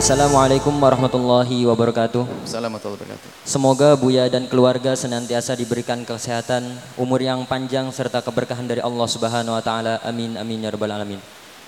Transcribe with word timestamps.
Assalamualaikum 0.00 0.72
warahmatullahi 0.80 1.68
wabarakatuh. 1.68 2.24
Assalamualaikum 2.48 2.88
warahmatullahi 2.88 3.20
wabarakatuh. 3.20 3.44
Semoga 3.44 3.92
Buya 4.00 4.32
dan 4.32 4.48
keluarga 4.48 4.96
senantiasa 4.96 5.52
diberikan 5.52 6.08
kesehatan, 6.08 6.72
umur 6.96 7.20
yang 7.20 7.44
panjang 7.44 7.84
serta 7.92 8.24
keberkahan 8.24 8.64
dari 8.64 8.80
Allah 8.80 9.04
Subhanahu 9.04 9.52
wa 9.52 9.60
taala. 9.60 10.00
Amin 10.00 10.40
amin 10.40 10.64
ya 10.64 10.72
rabbal 10.72 10.88
alamin. 10.88 11.20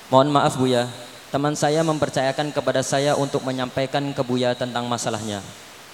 Mohon 0.08 0.32
maaf 0.32 0.56
Buya, 0.56 0.88
teman 1.28 1.52
saya 1.52 1.84
mempercayakan 1.84 2.56
kepada 2.56 2.80
saya 2.80 3.20
untuk 3.20 3.44
menyampaikan 3.44 4.00
ke 4.16 4.24
Buya 4.24 4.56
tentang 4.56 4.88
masalahnya. 4.88 5.44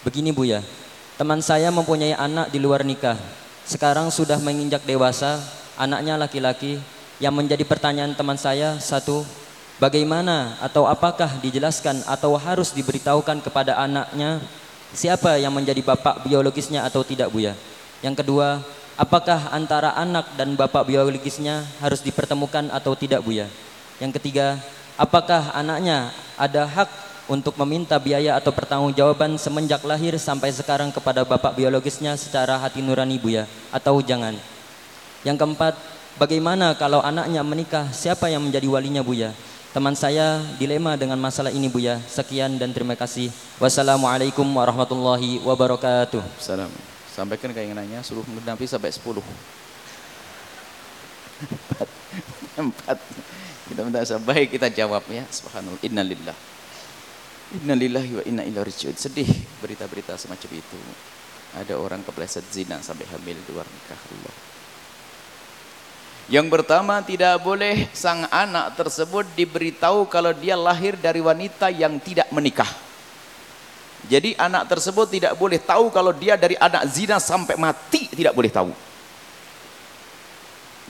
Begini 0.07 0.31
Buya, 0.31 0.63
teman 1.19 1.43
saya 1.43 1.75
mempunyai 1.75 2.15
anak 2.15 2.55
di 2.55 2.63
luar 2.63 2.87
nikah. 2.87 3.19
Sekarang 3.67 4.15
sudah 4.15 4.39
menginjak 4.39 4.87
dewasa, 4.87 5.43
anaknya 5.75 6.15
laki-laki. 6.15 6.79
Yang 7.19 7.35
menjadi 7.35 7.67
pertanyaan 7.67 8.15
teman 8.15 8.39
saya 8.39 8.79
satu, 8.79 9.27
bagaimana 9.79 10.59
atau 10.59 10.85
apakah 10.85 11.39
dijelaskan 11.39 12.03
atau 12.05 12.35
harus 12.37 12.75
diberitahukan 12.75 13.41
kepada 13.43 13.79
anaknya 13.79 14.43
siapa 14.93 15.39
yang 15.39 15.55
menjadi 15.55 15.81
bapak 15.83 16.27
biologisnya 16.27 16.85
atau 16.85 17.07
tidak 17.07 17.31
Buya? 17.31 17.55
Yang 18.03 18.23
kedua, 18.23 18.63
apakah 18.99 19.51
antara 19.55 19.95
anak 19.95 20.35
dan 20.35 20.55
bapak 20.55 20.87
biologisnya 20.87 21.67
harus 21.83 22.03
dipertemukan 22.03 22.71
atau 22.71 22.95
tidak 22.99 23.23
Buya? 23.25 23.47
Yang 23.99 24.23
ketiga, 24.23 24.59
apakah 24.99 25.55
anaknya 25.55 26.15
ada 26.39 26.67
hak 26.67 26.91
untuk 27.29 27.55
meminta 27.61 27.99
biaya 28.01 28.39
atau 28.39 28.55
pertanggungjawaban 28.55 29.37
semenjak 29.37 29.83
lahir 29.85 30.17
sampai 30.17 30.55
sekarang 30.55 30.89
kepada 30.95 31.23
bapak 31.27 31.55
biologisnya 31.55 32.15
secara 32.15 32.59
hati 32.59 32.83
nurani 32.83 33.19
Buya 33.19 33.47
atau 33.75 33.99
jangan? 34.03 34.39
Yang 35.27 35.37
keempat, 35.43 35.75
bagaimana 36.17 36.79
kalau 36.79 37.03
anaknya 37.03 37.43
menikah 37.43 37.91
siapa 37.91 38.31
yang 38.31 38.47
menjadi 38.47 38.71
walinya 38.71 39.03
Buya? 39.03 39.35
Teman 39.79 39.95
saya 39.95 40.43
dilema 40.59 40.99
dengan 40.99 41.15
masalah 41.23 41.55
ini 41.55 41.71
Buya. 41.71 42.03
Sekian 42.11 42.59
dan 42.59 42.75
terima 42.75 42.99
kasih. 42.99 43.31
Wassalamualaikum 43.63 44.43
warahmatullahi 44.43 45.39
wabarakatuh. 45.47 46.19
Salam. 46.43 46.67
Sampaikan 47.15 47.55
keinginannya 47.55 48.03
suruh 48.03 48.27
menapi 48.27 48.67
sampai 48.67 48.91
10. 48.91 49.23
Empat. 51.47 51.89
Empat. 52.67 52.99
Kita 53.71 53.81
minta 53.87 54.03
baik 54.03 54.59
kita 54.59 54.67
jawab 54.67 55.07
ya. 55.15 55.23
Subhanallah. 55.31 55.79
Innalillah. 55.87 56.35
Innalillahi 57.63 58.19
wa 58.19 58.23
inna 58.27 58.43
ilaihi 58.51 58.67
raji'un. 58.67 58.99
Sedih 58.99 59.31
berita-berita 59.63 60.19
semacam 60.19 60.59
itu. 60.59 60.79
Ada 61.55 61.79
orang 61.79 62.03
kepleset 62.03 62.43
zina 62.51 62.83
sampai 62.83 63.07
hamil 63.15 63.39
di 63.47 63.55
luar 63.55 63.71
nikah 63.71 64.01
Allah. 64.11 64.58
Yang 66.29 66.47
pertama 66.53 67.01
tidak 67.01 67.41
boleh 67.41 67.89
sang 67.97 68.29
anak 68.29 68.77
tersebut 68.77 69.25
diberitahu 69.33 70.05
kalau 70.13 70.37
dia 70.37 70.61
lahir 70.61 70.93
dari 71.01 71.25
wanita 71.25 71.73
yang 71.73 71.97
tidak 71.97 72.29
menikah. 72.29 72.69
Jadi 74.13 74.37
anak 74.37 74.69
tersebut 74.69 75.09
tidak 75.09 75.33
boleh 75.41 75.57
tahu 75.57 75.89
kalau 75.89 76.13
dia 76.13 76.37
dari 76.37 76.53
anak 76.61 76.85
zina 76.93 77.17
sampai 77.17 77.57
mati 77.57 78.13
tidak 78.13 78.37
boleh 78.37 78.53
tahu. 78.53 78.69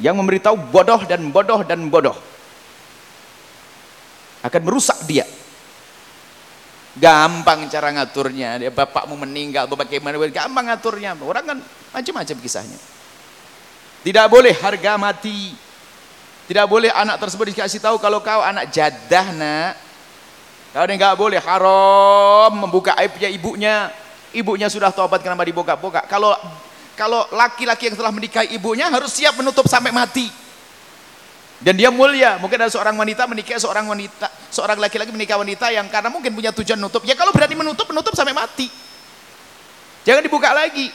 Yang 0.03 0.15
memberitahu 0.19 0.59
bodoh 0.75 1.07
dan 1.07 1.23
bodoh 1.31 1.63
dan 1.63 1.87
bodoh. 1.87 2.19
Akan 4.43 4.63
merusak 4.67 4.99
dia. 5.07 5.27
Gampang 6.99 7.71
cara 7.71 7.95
ngaturnya. 7.95 8.59
Dia 8.59 8.71
bapakmu 8.75 9.15
meninggal, 9.15 9.71
bagaimana 9.71 10.19
gampang 10.35 10.67
ngaturnya. 10.67 11.15
Orang 11.15 11.47
kan 11.47 11.59
macam-macam 11.95 12.37
kisahnya. 12.43 12.98
Tidak 14.07 14.27
boleh 14.31 14.55
harga 14.55 14.95
mati. 14.95 15.55
Tidak 16.49 16.65
boleh 16.65 16.89
anak 16.89 17.21
tersebut 17.21 17.53
dikasih 17.53 17.83
tahu 17.83 18.01
kalau 18.01 18.25
kau 18.25 18.41
anak 18.41 18.73
jadah 18.73 19.27
nak. 19.37 19.73
Kau 20.73 20.85
ini 20.85 20.97
nggak 20.97 21.17
boleh 21.17 21.41
haram 21.41 22.53
membuka 22.55 22.97
aibnya 22.97 23.29
ibunya. 23.29 23.93
Ibunya 24.33 24.69
sudah 24.69 24.93
tobat 24.93 25.25
kenapa 25.25 25.45
dibuka-buka. 25.45 26.05
Kalau 26.09 26.33
kalau 26.97 27.25
laki-laki 27.33 27.89
yang 27.93 27.97
telah 27.97 28.13
menikahi 28.13 28.57
ibunya 28.57 28.89
harus 28.89 29.13
siap 29.13 29.37
menutup 29.37 29.69
sampai 29.69 29.93
mati. 29.93 30.29
Dan 31.59 31.75
dia 31.75 31.91
mulia. 31.91 32.39
Mungkin 32.39 32.55
ada 32.55 32.71
seorang 32.71 32.95
wanita 32.95 33.27
menikah 33.27 33.59
seorang 33.59 33.85
wanita, 33.91 34.31
seorang 34.49 34.79
laki-laki 34.79 35.11
menikah 35.11 35.37
wanita 35.37 35.75
yang 35.75 35.91
karena 35.91 36.07
mungkin 36.07 36.31
punya 36.31 36.55
tujuan 36.55 36.79
menutup. 36.79 37.03
Ya 37.03 37.19
kalau 37.19 37.35
berani 37.35 37.59
menutup, 37.59 37.87
menutup 37.91 38.15
sampai 38.15 38.31
mati. 38.31 38.71
Jangan 40.07 40.23
dibuka 40.23 40.55
lagi. 40.55 40.89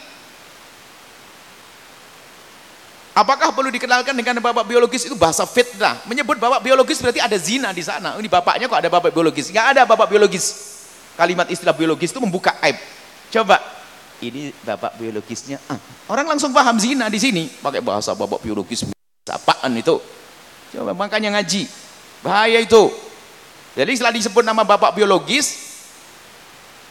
Apakah 3.14 3.54
perlu 3.54 3.70
dikenalkan 3.70 4.18
dengan 4.18 4.42
bapak 4.42 4.66
biologis 4.66 5.06
itu 5.06 5.14
bahasa 5.14 5.46
fitnah? 5.46 6.02
Menyebut 6.10 6.42
bapak 6.42 6.66
biologis 6.66 6.98
berarti 6.98 7.22
ada 7.22 7.38
zina 7.38 7.70
di 7.70 7.86
sana. 7.86 8.18
Ini 8.18 8.26
bapaknya 8.26 8.66
kok 8.66 8.82
ada 8.82 8.90
bapak 8.90 9.14
biologis? 9.14 9.54
Enggak 9.54 9.78
ada 9.78 9.82
bapak 9.86 10.10
biologis. 10.10 10.46
Kalimat 11.14 11.46
istilah 11.46 11.78
biologis 11.78 12.10
itu 12.10 12.18
membuka 12.18 12.58
aib. 12.66 12.74
Coba, 13.30 13.62
ini 14.18 14.50
bapak 14.66 14.98
biologisnya. 14.98 15.62
Ah, 15.70 15.78
orang 16.10 16.26
langsung 16.26 16.50
paham 16.50 16.82
zina 16.82 17.06
di 17.06 17.22
sini. 17.22 17.46
Pakai 17.62 17.86
bahasa 17.86 18.18
bapak 18.18 18.42
biologis. 18.42 18.90
Apaan 19.30 19.78
itu? 19.78 20.02
Coba 20.74 20.98
makanya 20.98 21.38
ngaji. 21.38 21.70
Bahaya 22.26 22.66
itu. 22.66 22.90
Jadi 23.78 23.94
setelah 23.94 24.18
disebut 24.18 24.42
nama 24.42 24.66
bapak 24.66 24.90
biologis, 24.98 25.78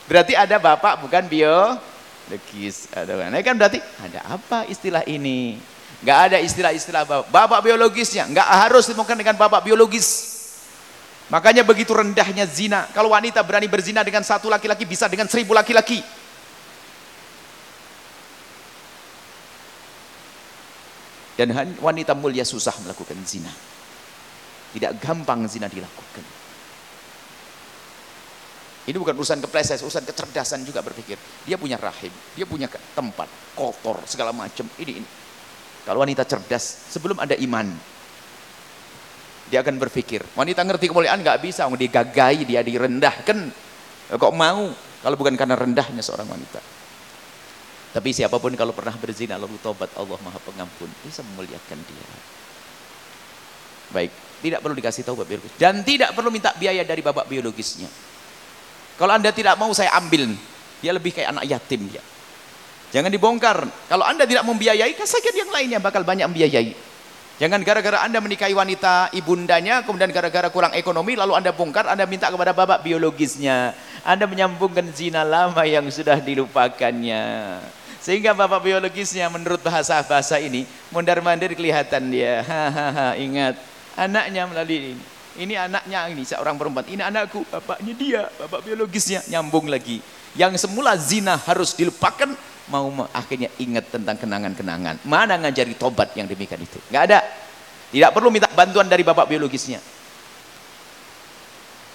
berarti 0.06 0.39
ada 0.39 0.54
bapak 0.62 1.03
bukan 1.03 1.27
biologis. 1.27 2.87
Ada 2.94 3.27
kan 3.43 3.59
berarti 3.59 3.83
ada 3.99 4.22
apa 4.39 4.71
istilah 4.71 5.03
ini? 5.10 5.72
Nggak 6.02 6.18
ada 6.30 6.36
istilah-istilah 6.42 7.06
bapak. 7.06 7.30
Bapak 7.30 7.60
biologisnya, 7.62 8.26
nggak 8.26 8.48
harus 8.66 8.90
ditemukan 8.90 9.14
dengan 9.14 9.34
bapak 9.38 9.62
biologis. 9.62 10.34
Makanya 11.30 11.62
begitu 11.62 11.94
rendahnya 11.94 12.44
zina. 12.44 12.90
Kalau 12.90 13.14
wanita 13.14 13.40
berani 13.46 13.70
berzina 13.70 14.02
dengan 14.02 14.26
satu 14.26 14.50
laki-laki, 14.50 14.82
bisa 14.84 15.06
dengan 15.06 15.30
seribu 15.30 15.54
laki-laki. 15.54 16.02
Dan 21.38 21.54
wanita 21.80 22.12
mulia 22.12 22.44
susah 22.44 22.76
melakukan 22.84 23.16
zina. 23.24 23.48
Tidak 24.74 24.98
gampang 25.00 25.46
zina 25.48 25.70
dilakukan. 25.70 26.24
Ini 28.82 28.98
bukan 28.98 29.14
urusan 29.14 29.38
kepleset, 29.46 29.78
urusan 29.86 30.02
kecerdasan 30.02 30.66
juga 30.66 30.82
berpikir. 30.82 31.14
Dia 31.46 31.54
punya 31.54 31.78
rahim, 31.78 32.10
dia 32.34 32.42
punya 32.42 32.66
tempat, 32.98 33.30
kotor, 33.54 34.02
segala 34.10 34.34
macam. 34.34 34.66
Ini, 34.74 34.92
ini. 34.98 35.22
Kalau 35.82 35.98
wanita 36.03 36.22
cerdas, 36.22 36.91
sebelum 36.94 37.19
ada 37.19 37.34
iman, 37.34 37.66
dia 39.50 39.60
akan 39.60 39.76
berpikir. 39.82 40.22
Wanita 40.38 40.62
ngerti 40.62 40.88
kemuliaan 40.88 41.20
nggak 41.20 41.43
bisa, 41.43 41.66
dia 41.75 41.91
gagai, 41.91 42.47
dia 42.47 42.62
direndahkan. 42.62 43.38
Kok 44.15 44.34
mau? 44.34 44.71
Kalau 45.03 45.16
bukan 45.19 45.34
karena 45.34 45.59
rendahnya 45.59 46.00
seorang 46.00 46.31
wanita. 46.31 46.62
Tapi 47.92 48.09
siapa 48.16 48.41
pun 48.41 48.56
kalau 48.56 48.72
pernah 48.72 48.97
berzina 48.97 49.37
lalu 49.37 49.60
tobat 49.60 49.92
Allah 50.00 50.16
Maha 50.25 50.41
Pengampun, 50.41 50.88
bisa 51.04 51.21
memuliakan 51.21 51.78
dia. 51.84 52.06
Baik, 53.92 54.12
tidak 54.41 54.65
perlu 54.65 54.72
dikasih 54.72 55.04
tahu 55.04 55.21
bapak 55.21 55.28
biologis 55.37 55.53
dan 55.60 55.84
tidak 55.84 56.16
perlu 56.16 56.32
minta 56.32 56.56
biaya 56.56 56.81
dari 56.88 57.04
bapak 57.04 57.28
biologisnya. 57.28 57.92
Kalau 58.97 59.12
Anda 59.12 59.28
tidak 59.37 59.60
mau 59.60 59.69
saya 59.76 59.92
ambil, 60.00 60.32
dia 60.81 60.92
lebih 60.97 61.12
kayak 61.12 61.37
anak 61.37 61.44
yatim 61.44 61.84
dia. 61.92 62.00
Jangan 62.92 63.08
dibongkar. 63.08 63.64
Kalau 63.88 64.04
Anda 64.04 64.28
tidak 64.28 64.44
membiayai, 64.44 64.92
kasihkan 64.92 65.32
yang 65.32 65.50
lainnya 65.50 65.80
bakal 65.80 66.04
banyak 66.04 66.28
membiayai. 66.28 66.92
Jangan 67.41 67.64
gara-gara 67.64 68.04
Anda 68.04 68.20
menikahi 68.20 68.53
wanita 68.53 69.10
ibundanya, 69.16 69.80
kemudian 69.82 70.12
gara-gara 70.12 70.53
kurang 70.53 70.76
ekonomi, 70.76 71.16
lalu 71.16 71.32
Anda 71.32 71.50
bongkar, 71.50 71.88
Anda 71.88 72.04
minta 72.04 72.28
kepada 72.28 72.53
bapak 72.53 72.84
biologisnya. 72.84 73.72
Anda 74.04 74.28
menyambungkan 74.28 74.92
zina 74.92 75.25
lama 75.25 75.64
yang 75.64 75.88
sudah 75.88 76.20
dilupakannya. 76.20 77.58
Sehingga 78.04 78.36
bapak 78.36 78.60
biologisnya 78.60 79.32
menurut 79.32 79.64
bahasa-bahasa 79.64 80.36
ini, 80.38 80.69
mondar-mandir 80.92 81.56
kelihatan 81.56 82.12
dia. 82.12 82.44
Hahaha, 82.50 83.16
ingat, 83.16 83.56
anaknya 83.97 84.42
melalui 84.47 84.94
ini. 84.94 85.04
Ini 85.33 85.54
anaknya 85.65 86.12
ini 86.12 86.28
seorang 86.28 86.60
perempuan. 86.60 86.84
Ini 86.84 87.09
anakku, 87.09 87.48
bapaknya 87.48 87.92
dia, 87.97 88.22
bapak 88.36 88.68
biologisnya 88.68 89.24
nyambung 89.33 89.65
lagi. 89.66 90.04
Yang 90.36 90.68
semula 90.68 90.92
zina 91.00 91.41
harus 91.41 91.72
dilupakan, 91.72 92.36
mau 92.72 92.89
akhirnya 93.13 93.53
ingat 93.60 93.92
tentang 93.92 94.16
kenangan-kenangan. 94.16 95.04
Mana 95.04 95.36
ngajari 95.36 95.77
tobat 95.77 96.16
yang 96.16 96.24
demikian 96.24 96.65
itu? 96.65 96.80
Enggak 96.89 97.03
ada. 97.13 97.21
Tidak 97.92 98.09
perlu 98.16 98.33
minta 98.33 98.48
bantuan 98.48 98.89
dari 98.89 99.04
bapak 99.04 99.28
biologisnya. 99.28 99.77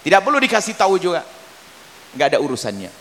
Tidak 0.05 0.21
perlu 0.21 0.37
dikasih 0.37 0.77
tahu 0.77 1.01
juga. 1.01 1.25
Enggak 2.13 2.37
ada 2.37 2.39
urusannya. 2.45 2.93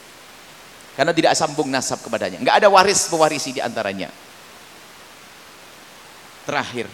Karena 0.96 1.12
tidak 1.12 1.36
sambung 1.36 1.68
nasab 1.68 2.00
kepadanya. 2.00 2.40
Enggak 2.40 2.56
ada 2.64 2.72
waris 2.72 3.12
pewarisi 3.12 3.52
di 3.52 3.60
antaranya. 3.60 4.08
Terakhir, 6.48 6.88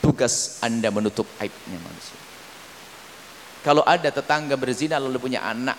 tugas 0.00 0.56
Anda 0.64 0.88
menutup 0.88 1.28
aibnya 1.36 1.76
manusia. 1.76 2.16
Kalau 3.60 3.84
ada 3.84 4.08
tetangga 4.10 4.56
berzina 4.58 4.96
lalu 4.98 5.20
punya 5.22 5.44
anak 5.44 5.76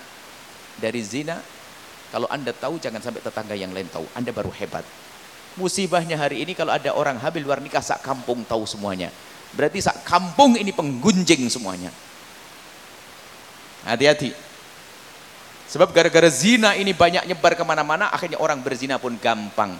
dari 0.77 1.01
zina, 1.03 1.41
kalau 2.13 2.29
Anda 2.29 2.53
tahu 2.53 2.77
jangan 2.77 3.01
sampai 3.01 3.25
tetangga 3.25 3.57
yang 3.57 3.73
lain 3.73 3.89
tahu. 3.89 4.05
Anda 4.13 4.29
baru 4.29 4.53
hebat. 4.53 4.85
Musibahnya 5.57 6.13
hari 6.13 6.45
ini 6.45 6.53
kalau 6.53 6.69
ada 6.69 6.93
orang 6.93 7.17
hamil 7.17 7.41
luar 7.41 7.57
nikah 7.57 7.81
sak 7.81 8.05
kampung 8.05 8.45
tahu 8.45 8.69
semuanya. 8.69 9.09
Berarti 9.57 9.81
sak 9.81 10.05
kampung 10.05 10.53
ini 10.53 10.69
penggunjing 10.69 11.49
semuanya. 11.49 11.89
Hati-hati. 13.89 14.29
Sebab 15.73 15.89
gara-gara 15.89 16.29
zina 16.29 16.77
ini 16.77 16.93
banyak 16.93 17.25
nyebar 17.25 17.57
ke 17.57 17.65
mana-mana, 17.65 18.13
akhirnya 18.13 18.37
orang 18.37 18.61
berzina 18.61 19.01
pun 19.01 19.17
gampang. 19.17 19.73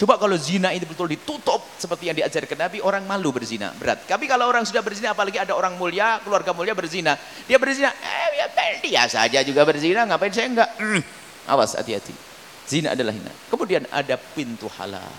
Coba 0.00 0.16
kalau 0.16 0.40
zina 0.40 0.72
itu 0.72 0.88
betul 0.88 1.12
ditutup 1.12 1.60
seperti 1.76 2.08
yang 2.08 2.16
diajarkan 2.16 2.64
Nabi, 2.64 2.80
orang 2.80 3.04
malu 3.04 3.28
berzina, 3.28 3.76
berat. 3.76 4.08
Tapi 4.08 4.24
kalau 4.24 4.48
orang 4.48 4.64
sudah 4.64 4.80
berzina, 4.80 5.12
apalagi 5.12 5.36
ada 5.36 5.52
orang 5.52 5.76
mulia, 5.76 6.16
keluarga 6.24 6.56
mulia 6.56 6.72
berzina, 6.72 7.20
dia 7.44 7.60
berzina, 7.60 7.92
eh 7.92 8.40
ya 8.40 8.46
dia 8.80 9.04
saja 9.04 9.38
juga 9.44 9.68
berzina, 9.68 10.08
ngapain 10.08 10.32
saya 10.32 10.48
enggak? 10.48 10.70
Hmm. 10.80 11.23
Awas, 11.44 11.76
hati-hati. 11.76 12.16
Zina 12.64 12.96
adalah 12.96 13.12
hina. 13.12 13.28
Kemudian 13.52 13.84
ada 13.92 14.16
pintu 14.16 14.68
halal. 14.80 15.12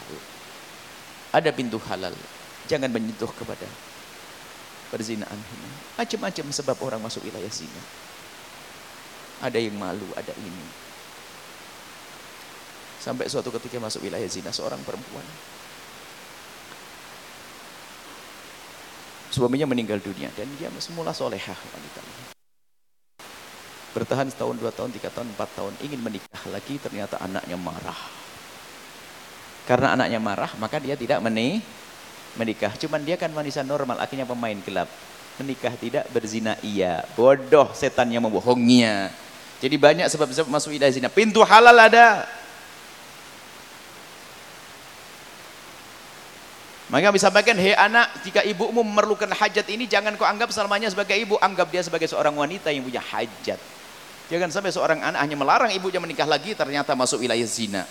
Ada 1.30 1.54
pintu 1.54 1.78
halal. 1.86 2.14
Jangan 2.66 2.90
menyentuh 2.90 3.30
kepada 3.30 3.70
perzinaan 4.90 5.38
hina. 5.38 5.70
Macam-macam 6.02 6.46
sebab 6.50 6.78
orang 6.82 7.02
masuk 7.06 7.22
wilayah 7.22 7.52
zina. 7.54 7.82
Ada 9.46 9.62
yang 9.62 9.78
malu, 9.78 10.10
ada 10.18 10.34
ini. 10.42 10.66
Sampai 12.98 13.30
suatu 13.30 13.54
ketika 13.54 13.78
masuk 13.78 14.02
wilayah 14.02 14.26
zina 14.26 14.50
seorang 14.50 14.82
perempuan. 14.82 15.26
Suaminya 19.30 19.70
meninggal 19.70 20.02
dunia 20.02 20.32
dan 20.34 20.50
dia 20.58 20.72
semula 20.80 21.12
solehah 21.12 21.60
wanita 21.60 22.35
Bertahan 23.96 24.28
setahun, 24.28 24.60
dua 24.60 24.76
tahun, 24.76 24.92
tiga 24.92 25.08
tahun, 25.08 25.32
empat 25.32 25.56
tahun, 25.56 25.72
ingin 25.80 26.04
menikah 26.04 26.44
lagi, 26.52 26.76
ternyata 26.84 27.16
anaknya 27.16 27.56
marah. 27.56 27.96
Karena 29.64 29.96
anaknya 29.96 30.20
marah, 30.20 30.52
maka 30.60 30.84
dia 30.84 31.00
tidak 31.00 31.24
menih, 31.24 31.64
menikah. 32.36 32.76
Cuman 32.76 33.08
dia 33.08 33.16
kan 33.16 33.32
wanita 33.32 33.64
normal, 33.64 34.04
akhirnya 34.04 34.28
pemain 34.28 34.60
gelap. 34.68 34.92
Menikah 35.40 35.72
tidak, 35.80 36.12
berzina 36.12 36.60
iya. 36.60 37.08
Bodoh 37.16 37.72
setan 37.72 38.12
yang 38.12 38.28
membohongnya. 38.28 39.16
Jadi 39.64 39.76
banyak 39.80 40.12
sebab-sebab 40.12 40.52
masuk 40.52 40.76
wilayah 40.76 40.92
zina. 40.92 41.08
Pintu 41.08 41.40
halal 41.48 41.80
ada. 41.80 42.28
Maka 46.92 47.10
bisa 47.16 47.32
sampaikan, 47.32 47.58
hei 47.58 47.74
anak, 47.74 48.12
jika 48.28 48.44
ibumu 48.46 48.84
memerlukan 48.84 49.32
hajat 49.34 49.66
ini, 49.72 49.90
jangan 49.90 50.14
kau 50.20 50.28
anggap 50.28 50.52
selamanya 50.54 50.92
sebagai 50.92 51.18
ibu, 51.18 51.40
anggap 51.42 51.72
dia 51.72 51.82
sebagai 51.82 52.06
seorang 52.06 52.36
wanita 52.36 52.70
yang 52.70 52.86
punya 52.86 53.02
hajat. 53.02 53.58
Jangan 54.26 54.50
sampai 54.50 54.74
seorang 54.74 55.00
anak 55.06 55.22
hanya 55.22 55.38
melarang 55.38 55.70
ibunya 55.70 56.02
menikah 56.02 56.26
lagi, 56.26 56.58
ternyata 56.58 56.98
masuk 56.98 57.22
wilayah 57.22 57.46
zina. 57.46 57.86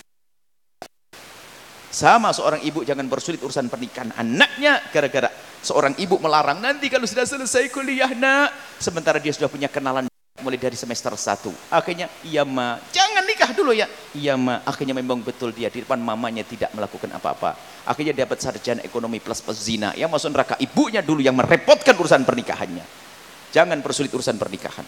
Sama 1.94 2.34
seorang 2.34 2.58
ibu 2.66 2.82
jangan 2.82 3.06
bersulit 3.06 3.38
urusan 3.38 3.70
pernikahan 3.70 4.10
anaknya, 4.18 4.82
gara-gara 4.90 5.30
seorang 5.62 5.94
ibu 5.94 6.18
melarang, 6.18 6.58
nanti 6.58 6.90
kalau 6.90 7.06
sudah 7.06 7.22
selesai 7.22 7.70
kuliah 7.70 8.10
nak, 8.18 8.50
sementara 8.82 9.22
dia 9.22 9.30
sudah 9.30 9.46
punya 9.46 9.70
kenalan 9.70 10.10
mulai 10.42 10.58
dari 10.58 10.74
semester 10.74 11.14
1 11.14 11.72
akhirnya 11.72 12.10
iya 12.26 12.42
ma 12.42 12.76
jangan 12.90 13.22
nikah 13.24 13.54
dulu 13.54 13.70
ya. 13.70 13.86
Iya 14.12 14.34
ma. 14.34 14.60
Akhirnya 14.66 14.92
memang 14.92 15.22
betul 15.22 15.54
dia 15.54 15.70
di 15.70 15.86
depan 15.86 15.96
mamanya 15.96 16.42
tidak 16.42 16.74
melakukan 16.74 17.06
apa-apa. 17.16 17.54
Akhirnya 17.86 18.12
dapat 18.12 18.42
sarjana 18.42 18.82
ekonomi 18.82 19.22
plus 19.22 19.40
plus 19.40 19.62
zina 19.62 19.94
yang 19.94 20.10
masuk 20.10 20.34
neraka 20.34 20.58
ibunya 20.58 21.00
dulu 21.00 21.22
yang 21.22 21.38
merepotkan 21.38 21.94
urusan 21.94 22.26
pernikahannya. 22.26 22.82
Jangan 23.54 23.78
persulit 23.80 24.10
urusan 24.10 24.34
pernikahan 24.34 24.82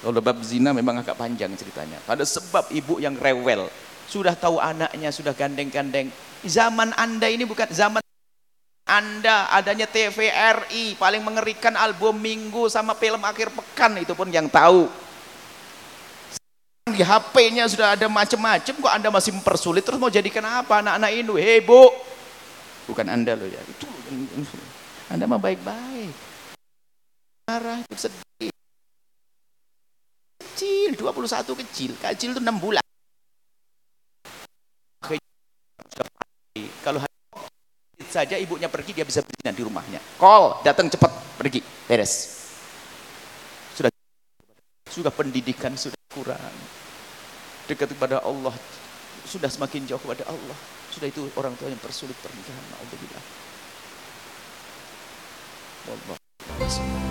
kalau 0.00 0.20
bab 0.24 0.40
zina 0.40 0.72
memang 0.72 1.04
agak 1.04 1.16
panjang 1.16 1.52
ceritanya. 1.60 2.00
Ada 2.08 2.24
sebab 2.24 2.72
ibu 2.72 2.96
yang 2.96 3.20
rewel 3.20 3.68
sudah 4.08 4.32
tahu 4.32 4.56
anaknya 4.56 5.12
sudah 5.12 5.36
gandeng-gandeng. 5.36 6.08
Zaman 6.40 6.96
anda 6.96 7.28
ini 7.28 7.44
bukan 7.44 7.68
zaman 7.68 8.00
anda 8.88 9.46
adanya 9.54 9.86
TVRI 9.86 10.98
paling 10.98 11.22
mengerikan 11.22 11.76
album 11.78 12.18
minggu 12.18 12.66
sama 12.66 12.96
film 12.98 13.22
akhir 13.22 13.52
pekan 13.54 14.00
itu 14.00 14.16
pun 14.16 14.26
yang 14.32 14.50
tahu. 14.50 14.90
Di 16.90 17.06
HP-nya 17.06 17.70
sudah 17.70 17.94
ada 17.94 18.10
macam-macam 18.10 18.74
kok 18.74 18.90
Anda 18.90 19.08
masih 19.14 19.30
mempersulit? 19.30 19.86
Terus 19.86 20.00
mau 20.02 20.10
jadikan 20.10 20.42
apa 20.42 20.82
anak-anak 20.82 21.10
ini 21.14 21.32
hei 21.38 21.62
bu! 21.62 21.86
Bukan 22.90 23.06
Anda 23.06 23.38
loh 23.38 23.46
ya 23.46 23.62
itu 23.62 23.86
Anda 25.06 25.30
mah 25.30 25.38
baik-baik. 25.38 26.10
Marah 27.46 27.78
sedih 27.94 28.29
kecil 30.94 31.10
21 31.10 31.60
kecil 31.64 31.90
kecil 31.98 32.28
itu 32.34 32.40
6 32.42 32.64
bulan 32.64 32.84
kalau 36.80 37.00
saja 38.10 38.34
ibunya 38.40 38.66
pergi 38.66 38.90
dia 38.96 39.06
bisa 39.06 39.22
berzina 39.22 39.54
di 39.54 39.62
rumahnya. 39.62 40.00
Call, 40.18 40.58
datang 40.66 40.90
cepat, 40.90 41.12
pergi, 41.38 41.62
beres. 41.86 42.42
Sudah 43.76 43.90
sudah 44.90 45.12
pendidikan 45.14 45.78
sudah 45.78 46.00
kurang. 46.10 46.56
Dekat 47.70 47.94
kepada 47.94 48.18
Allah 48.26 48.50
sudah 49.28 49.46
semakin 49.46 49.86
jauh 49.86 50.02
kepada 50.02 50.26
Allah. 50.26 50.58
Sudah 50.90 51.06
itu 51.06 51.22
orang 51.38 51.54
tua 51.54 51.70
yang 51.70 51.78
persulit 51.78 52.18
pernikahan. 52.18 52.64
Alhamdulillah. 52.74 53.22
Allah. 55.86 57.09